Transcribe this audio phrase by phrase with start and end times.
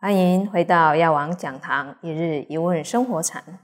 [0.00, 3.58] 欢迎回到药王讲堂一日一问生活禅。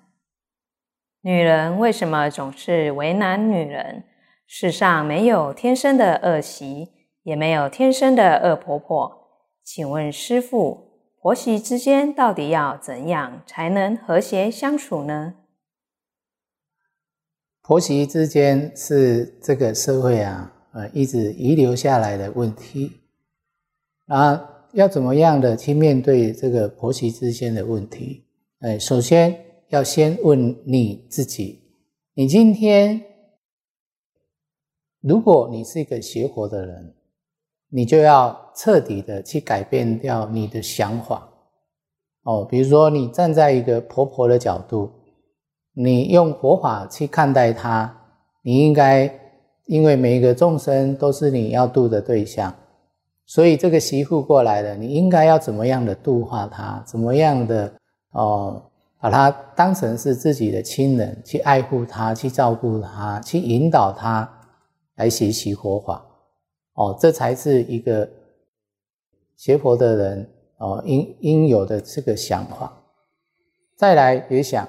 [1.20, 4.02] 女人为什么总是为难女人？
[4.44, 6.88] 世上没有天生的恶媳，
[7.22, 9.28] 也没有天生的恶婆婆。
[9.62, 15.34] 请问师父，婆媳之间到底要怎样才能和谐相处呢？
[17.62, 23.02] 婆媳之间是这个社会啊，呃，一直遗留下来的问题
[24.08, 24.50] 啊。
[24.74, 28.24] 要怎么样的去面对这个婆媳之间的问题？
[28.58, 29.38] 哎，首先
[29.68, 31.62] 要先问你自己：
[32.14, 33.00] 你今天，
[35.00, 36.92] 如果你是一个邪火的人，
[37.68, 41.28] 你就要彻底的去改变掉你的想法。
[42.24, 44.90] 哦，比如说你站在一个婆婆的角度，
[45.72, 47.96] 你用佛法去看待她，
[48.42, 49.20] 你应该，
[49.66, 52.52] 因为每一个众生都是你要度的对象。
[53.26, 56.84] 所以这个媳妇过来了，你应该要怎么样的度化她？
[56.86, 57.72] 怎么样的
[58.10, 58.62] 哦，
[59.00, 64.30] 把她当成是自己的亲人，去爱护她，去照顾她，去引导她
[64.96, 66.04] 来学习佛法。
[66.74, 68.06] 哦，这才是一个
[69.38, 72.72] 学佛的人哦应应有的这个想法。
[73.74, 74.68] 再来别想，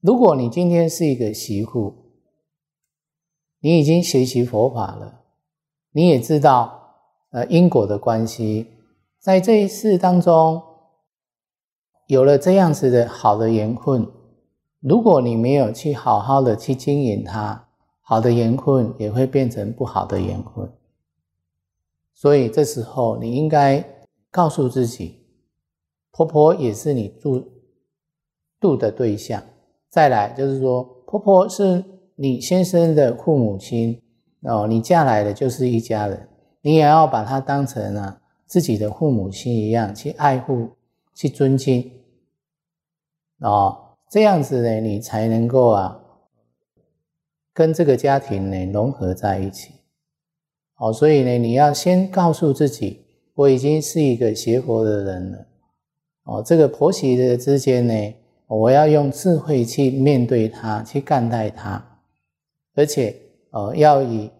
[0.00, 1.94] 如果你今天是一个媳妇，
[3.60, 5.20] 你已经学习佛法了，
[5.92, 6.82] 你也知道。
[7.30, 8.66] 呃，因果的关系，
[9.18, 10.62] 在这一世当中，
[12.06, 14.06] 有了这样子的好的缘分，
[14.80, 17.68] 如果你没有去好好的去经营它，
[18.00, 20.72] 好的缘分也会变成不好的缘分。
[22.14, 23.84] 所以这时候，你应该
[24.30, 25.26] 告诉自己，
[26.12, 27.44] 婆婆也是你度
[28.60, 29.42] 度的对象。
[29.90, 34.00] 再来就是说，婆婆是你先生的父母亲
[34.42, 36.28] 哦，你嫁来的就是一家人。
[36.66, 40.70] 你也要把他当成啊自己的父母亲一样去爱护、
[41.14, 41.92] 去尊敬，
[43.38, 46.00] 哦，这样子呢，你才能够啊
[47.54, 49.74] 跟这个家庭呢融合在一起。
[50.78, 55.46] 哦，所以呢，你要先告诉自己，我已经是一个邪佛的人了。
[56.24, 58.14] 哦，这个婆媳的之间呢，
[58.48, 62.00] 我要用智慧去面对他，去看待他，
[62.74, 63.14] 而且
[63.50, 64.32] 哦，要以。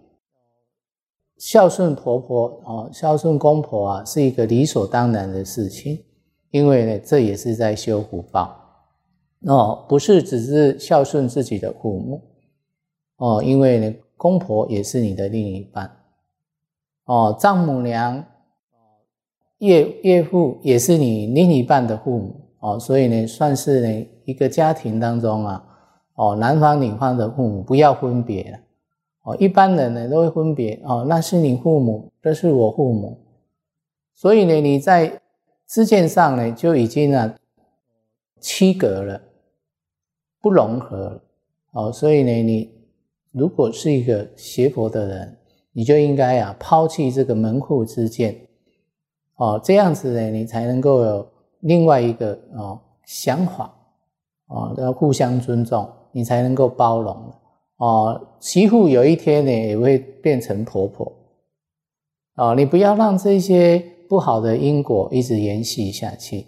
[1.38, 6.02] 孝顺婆婆啊，孝顺公婆啊，是一个理所当然的事情，
[6.50, 8.56] 因为呢，这也是在修福报
[9.42, 12.22] 哦，不是只是孝顺自己的父母
[13.18, 15.90] 哦，因为呢，公婆也是你的另一半
[17.04, 18.24] 哦，丈母娘、
[19.58, 25.64] 岳岳父也是你另一半的父母哦，所以呢，算是呢一个家庭当中啊，
[26.14, 28.58] 哦，男方女方的父母不要分别了。
[29.26, 33.18] 哦，一般人呢都会分别哦，那是你父母，这是我父母，
[34.14, 35.20] 所以呢，你在
[35.66, 37.34] 知见上呢就已经啊
[38.40, 39.20] 区隔了，
[40.40, 41.22] 不融合了。
[41.72, 42.70] 哦，所以呢，你
[43.32, 45.36] 如果是一个邪佛的人，
[45.72, 48.46] 你就应该啊抛弃这个门户之见，
[49.34, 53.74] 哦，这样子呢，你才能够有另外一个哦想法，
[54.46, 57.34] 哦，要互相尊重，你才能够包容。
[57.78, 61.12] 哦，媳妇有一天呢也会变成婆婆，
[62.36, 63.78] 哦，你不要让这些
[64.08, 66.46] 不好的因果一直延续下去，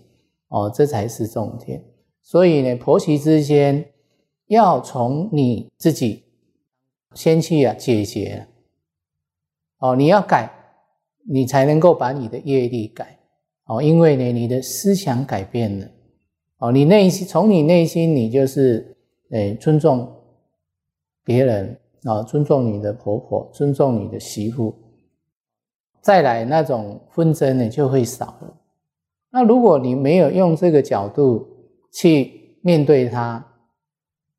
[0.48, 1.84] 哦，这才是重点。
[2.22, 3.84] 所以呢，婆媳之间
[4.46, 6.24] 要从你自己
[7.12, 8.46] 先去啊解决，
[9.80, 10.50] 哦，你要改，
[11.28, 13.18] 你才能够把你的业力改，
[13.66, 15.86] 哦，因为呢，你的思想改变了，
[16.56, 18.96] 哦，你内心从你内心你就是
[19.30, 20.14] 诶尊重。
[21.28, 24.74] 别人啊，尊重你的婆婆，尊重你的媳妇，
[26.00, 28.56] 再来那种纷争呢就会少了。
[29.30, 31.46] 那如果你没有用这个角度
[31.92, 33.46] 去面对他，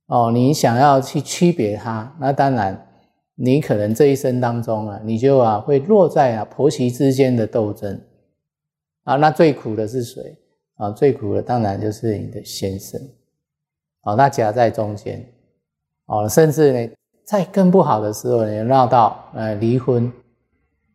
[0.08, 2.88] 哦，你想要去区别他，那当然
[3.36, 8.02] 你可能这一生当中啊，你就啊会落在啊婆媳之间的斗争
[9.04, 9.16] 啊。
[9.18, 10.36] 那最苦的是谁
[10.78, 10.90] 啊？
[10.90, 13.00] 最苦的当然就是你的先生，
[14.02, 15.24] 哦，那夹在中间。
[16.10, 16.92] 哦，甚至呢，
[17.24, 20.12] 在更不好的时候，你闹到呃离婚，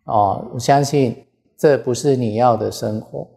[0.06, 1.24] 哦，我相信
[1.56, 3.28] 这不是你要的生活，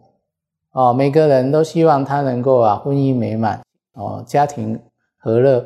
[0.72, 4.76] 哦，每个人都希望他能够啊婚姻美满，哦，家庭
[5.18, 5.64] 和乐，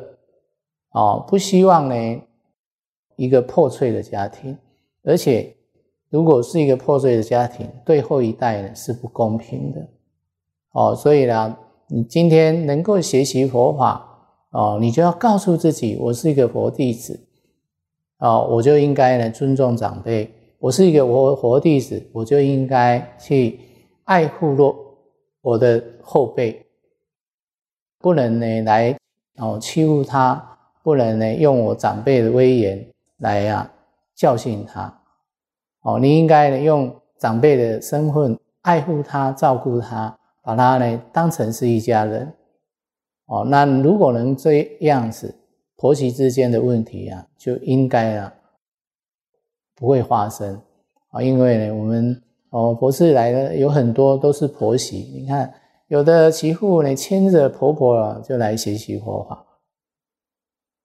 [0.91, 2.21] 哦，不希望呢
[3.15, 4.55] 一个破碎的家庭，
[5.03, 5.55] 而且
[6.11, 9.87] 如果是一个破碎的家庭，对后一代呢是不公平的，
[10.73, 11.57] 哦，所以呢，
[11.87, 14.11] 你今天能够学习佛法。
[14.53, 17.19] 哦，你就要告诉自己，我是一个佛弟子，
[18.19, 20.31] 哦，我就应该呢尊重长辈。
[20.59, 23.59] 我是一个佛佛弟子，我就应该去
[24.03, 24.75] 爱护弱
[25.41, 26.63] 我的后辈，
[27.97, 28.95] 不能呢来
[29.37, 33.71] 哦欺负他，不能呢用我长辈的威严来呀
[34.13, 35.01] 教训他。
[35.81, 42.31] 哦，你应该呢用长辈的身份爱护他、照顾他，把他呢当成是一家人。
[43.25, 45.33] 哦，那如果能这样子，
[45.75, 48.33] 婆媳之间的问题啊，就应该啊
[49.75, 50.61] 不会发生
[51.09, 52.21] 啊，因为呢我们。
[52.55, 54.97] 哦，博士来了，有很多都是婆媳。
[55.11, 55.51] 你看，
[55.87, 59.43] 有的媳妇呢牵着婆婆啊，就来学习佛法。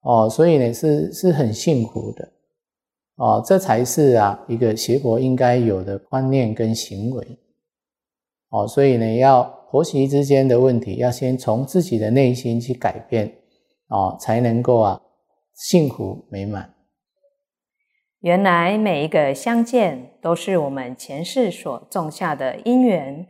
[0.00, 2.26] 哦，所以呢是是很幸福的。
[3.17, 7.38] 哦，这才是啊一个学佛应该有的观念跟行为。
[8.49, 13.34] 哦，所以呢要婆媳之间的问题，要先从自己的内心去改变，
[13.88, 15.00] 哦，才能够啊
[15.52, 16.74] 幸福美满。
[18.20, 23.26] 原来每一个相见都是我们前世所种下的因缘，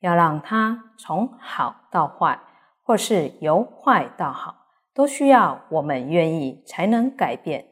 [0.00, 2.40] 要让它从好到坏，
[2.82, 4.54] 或是由坏到好，
[4.94, 7.66] 都需要我们愿意才能改变。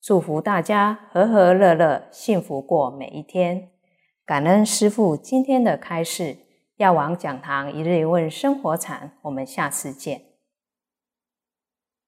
[0.00, 3.70] 祝福大家和和乐乐，幸福过每一天。
[4.26, 6.36] 感恩师父今天的开示，
[6.82, 10.31] 药王讲堂一日一问生活禅，我们下次见。